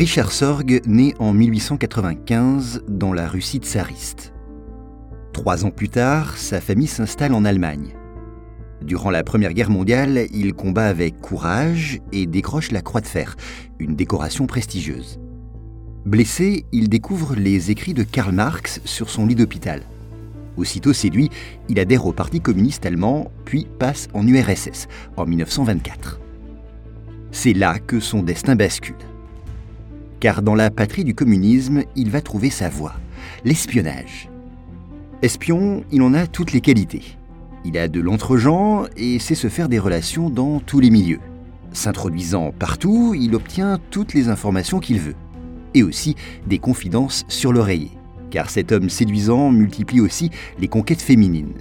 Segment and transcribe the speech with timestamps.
[0.00, 4.32] Richard Sorg naît en 1895 dans la Russie tsariste.
[5.34, 7.94] Trois ans plus tard, sa famille s'installe en Allemagne.
[8.80, 13.36] Durant la Première Guerre mondiale, il combat avec courage et décroche la Croix de Fer,
[13.78, 15.20] une décoration prestigieuse.
[16.06, 19.82] Blessé, il découvre les écrits de Karl Marx sur son lit d'hôpital.
[20.56, 21.28] Aussitôt séduit,
[21.68, 24.88] il adhère au Parti communiste allemand, puis passe en URSS
[25.18, 26.20] en 1924.
[27.32, 28.96] C'est là que son destin bascule.
[30.20, 32.94] Car dans la patrie du communisme, il va trouver sa voie,
[33.44, 34.28] l'espionnage.
[35.22, 37.16] Espion, il en a toutes les qualités.
[37.64, 41.20] Il a de l'entre-gens et sait se faire des relations dans tous les milieux.
[41.72, 45.14] S'introduisant partout, il obtient toutes les informations qu'il veut
[45.74, 46.16] et aussi
[46.46, 47.92] des confidences sur l'oreiller,
[48.30, 51.52] car cet homme séduisant multiplie aussi les conquêtes féminines.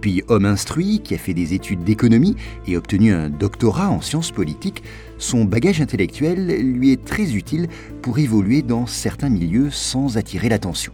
[0.00, 4.30] Puis, homme instruit qui a fait des études d'économie et obtenu un doctorat en sciences
[4.30, 4.82] politiques,
[5.18, 7.68] son bagage intellectuel lui est très utile
[8.02, 10.92] pour évoluer dans certains milieux sans attirer l'attention.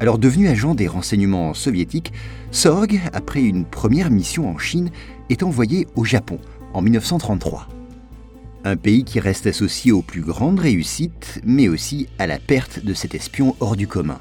[0.00, 2.12] Alors devenu agent des renseignements soviétiques,
[2.50, 4.90] Sorg, après une première mission en Chine,
[5.28, 6.38] est envoyé au Japon
[6.72, 7.68] en 1933
[8.64, 12.94] un pays qui reste associé aux plus grandes réussites, mais aussi à la perte de
[12.94, 14.18] cet espion hors du commun.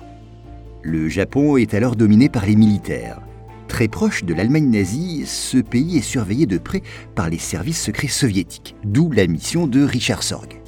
[0.84, 3.20] Le Japon est alors dominé par les militaires.
[3.68, 6.82] Très proche de l'Allemagne nazie, ce pays est surveillé de près
[7.16, 10.62] par les services secrets soviétiques, d'où la mission de Richard Sorg.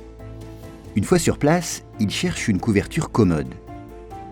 [0.96, 3.54] Une fois sur place, il cherche une couverture commode.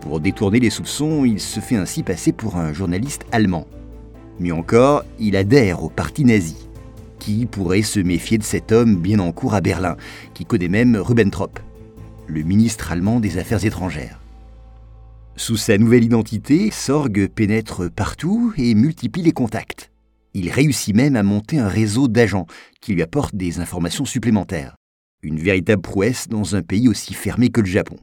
[0.02, 3.66] Pour détourner les soupçons, il se fait ainsi passer pour un journaliste allemand.
[4.38, 6.68] Mieux encore, il adhère au parti nazi.
[7.18, 9.96] Qui pourrait se méfier de cet homme bien en cours à Berlin,
[10.34, 11.58] qui connaît même Rubbentrop,
[12.26, 14.20] le ministre allemand des Affaires étrangères
[15.38, 19.92] Sous sa nouvelle identité, Sorg pénètre partout et multiplie les contacts.
[20.34, 22.46] Il réussit même à monter un réseau d'agents
[22.80, 24.74] qui lui apportent des informations supplémentaires.
[25.22, 27.98] Une véritable prouesse dans un pays aussi fermé que le Japon.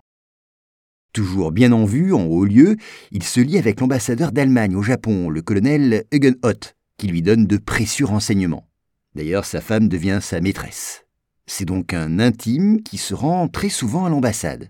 [1.11, 2.77] Toujours bien en vue, en haut lieu,
[3.11, 7.57] il se lie avec l'ambassadeur d'Allemagne au Japon, le colonel Hugenhott, qui lui donne de
[7.57, 8.69] précieux renseignements.
[9.13, 11.03] D'ailleurs, sa femme devient sa maîtresse.
[11.47, 14.69] C'est donc un intime qui se rend très souvent à l'ambassade,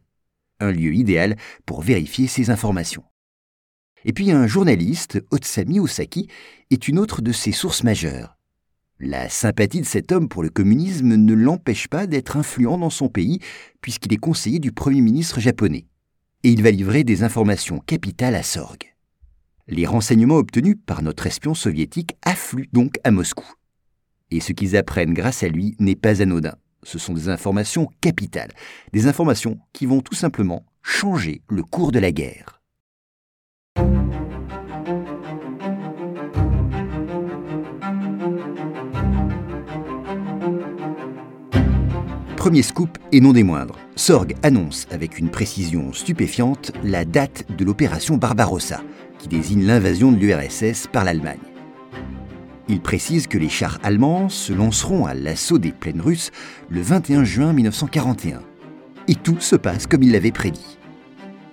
[0.59, 1.35] un lieu idéal
[1.66, 3.03] pour vérifier ses informations.
[4.05, 6.27] Et puis un journaliste, Otsami Osaki,
[6.69, 8.38] est une autre de ses sources majeures.
[8.99, 13.09] La sympathie de cet homme pour le communisme ne l'empêche pas d'être influent dans son
[13.09, 13.39] pays,
[13.81, 15.88] puisqu'il est conseiller du Premier ministre japonais.
[16.43, 18.95] Et il va livrer des informations capitales à Sorg.
[19.67, 23.51] Les renseignements obtenus par notre espion soviétique affluent donc à Moscou.
[24.31, 26.55] Et ce qu'ils apprennent grâce à lui n'est pas anodin.
[26.85, 28.51] Ce sont des informations capitales,
[28.94, 32.62] des informations qui vont tout simplement changer le cours de la guerre.
[42.38, 47.66] Premier scoop et non des moindres, Sorg annonce avec une précision stupéfiante la date de
[47.66, 48.84] l'opération Barbarossa,
[49.17, 51.54] qui désigne l'invasion de l'URSS par l'Allemagne.
[52.68, 56.31] Il précise que les chars allemands se lanceront à l'assaut des plaines russes
[56.70, 58.42] le 21 juin 1941.
[59.08, 60.80] Et tout se passe comme il l'avait prédit.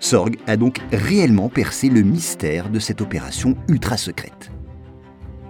[0.00, 4.50] Sorg a donc réellement percé le mystère de cette opération ultra secrète.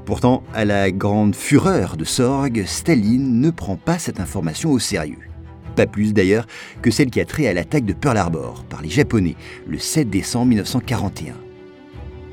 [0.05, 5.21] Pourtant, à la grande fureur de Sorg, Staline ne prend pas cette information au sérieux.
[5.77, 6.47] Pas plus d'ailleurs
[6.83, 9.37] que celle qui a trait à l'attaque de Pearl Harbor par les Japonais
[9.69, 11.35] le 7 décembre 1941.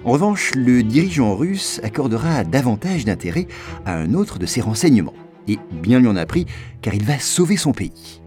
[0.06, 3.48] En revanche, le dirigeant russe accordera davantage d'intérêt
[3.86, 5.14] à un autre de ses renseignements.
[5.48, 6.46] Et bien lui en a pris,
[6.82, 8.22] car il va sauver son pays.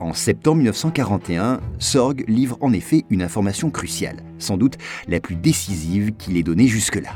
[0.00, 4.76] En septembre 1941, Sorg livre en effet une information cruciale, sans doute
[5.06, 7.10] la plus décisive qu'il ait donnée jusque-là.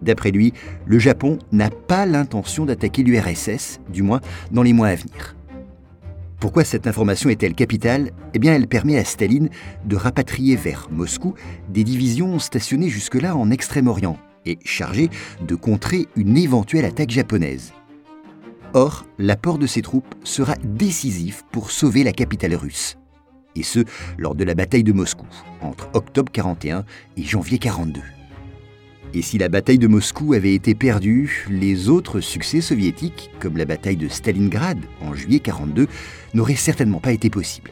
[0.00, 0.54] D'après lui,
[0.86, 5.35] le Japon n'a pas l'intention d'attaquer l'URSS, du moins dans les mois à venir.
[6.38, 8.10] Pourquoi cette information est-elle capitale?
[8.34, 9.48] Eh bien, elle permet à Staline
[9.84, 11.34] de rapatrier vers Moscou
[11.70, 15.08] des divisions stationnées jusque-là en Extrême-Orient et chargées
[15.40, 17.72] de contrer une éventuelle attaque japonaise.
[18.74, 22.98] Or, l'apport de ces troupes sera décisif pour sauver la capitale russe.
[23.54, 23.80] Et ce,
[24.18, 25.26] lors de la bataille de Moscou,
[25.62, 26.84] entre octobre 41
[27.16, 28.02] et janvier 42.
[29.16, 33.64] Et si la bataille de Moscou avait été perdue, les autres succès soviétiques, comme la
[33.64, 35.86] bataille de Stalingrad en juillet 42,
[36.34, 37.70] n'auraient certainement pas été possibles.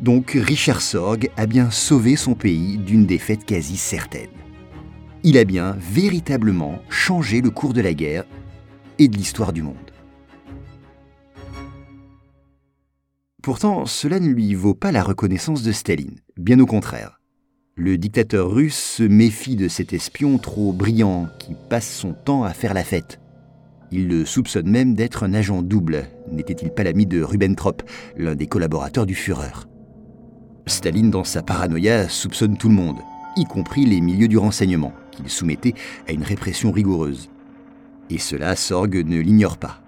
[0.00, 4.30] Donc Richard Sorg a bien sauvé son pays d'une défaite quasi certaine.
[5.22, 8.24] Il a bien véritablement changé le cours de la guerre
[8.98, 9.76] et de l'histoire du monde.
[13.42, 17.17] Pourtant, cela ne lui vaut pas la reconnaissance de Staline, bien au contraire.
[17.80, 22.52] Le dictateur russe se méfie de cet espion trop brillant qui passe son temps à
[22.52, 23.20] faire la fête.
[23.92, 26.08] Il le soupçonne même d'être un agent double.
[26.32, 27.84] N'était-il pas l'ami de Rubbentrop,
[28.16, 29.68] l'un des collaborateurs du Führer
[30.66, 32.98] Staline, dans sa paranoïa, soupçonne tout le monde,
[33.36, 35.74] y compris les milieux du renseignement, qu'il soumettait
[36.08, 37.30] à une répression rigoureuse.
[38.10, 39.80] Et cela, Sorg ne l'ignore pas.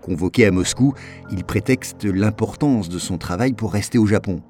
[0.00, 0.94] Convoqué à Moscou,
[1.30, 4.42] il prétexte l'importance de son travail pour rester au Japon.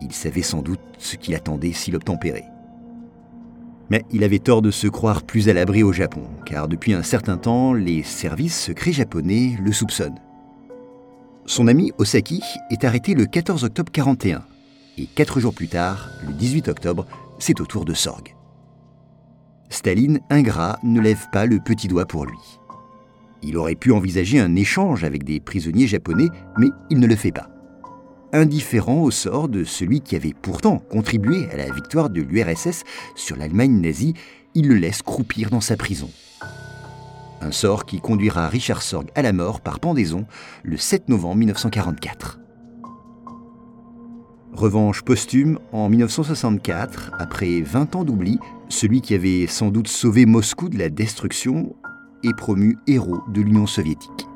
[0.00, 2.48] Il savait sans doute ce qui attendait s'il obtempérait.
[3.90, 7.02] Mais il avait tort de se croire plus à l'abri au Japon, car depuis un
[7.02, 10.20] certain temps, les services secrets japonais le soupçonnent.
[11.46, 14.42] Son ami Osaki est arrêté le 14 octobre 41,
[14.98, 17.06] et quatre jours plus tard, le 18 octobre,
[17.38, 18.36] c'est au tour de Sorg.
[19.70, 22.38] Staline, ingrat, ne lève pas le petit doigt pour lui.
[23.42, 27.32] Il aurait pu envisager un échange avec des prisonniers japonais, mais il ne le fait
[27.32, 27.48] pas.
[28.32, 32.84] Indifférent au sort de celui qui avait pourtant contribué à la victoire de l'URSS
[33.16, 34.14] sur l'Allemagne nazie,
[34.54, 36.08] il le laisse croupir dans sa prison.
[37.40, 40.26] Un sort qui conduira Richard Sorg à la mort par pendaison
[40.62, 42.38] le 7 novembre 1944.
[44.52, 48.38] Revanche posthume en 1964, après 20 ans d'oubli,
[48.68, 51.74] celui qui avait sans doute sauvé Moscou de la destruction
[52.22, 54.29] est promu héros de l'Union soviétique.